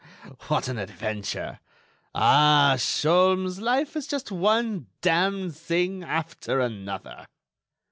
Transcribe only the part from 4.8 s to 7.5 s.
damn thing after another!"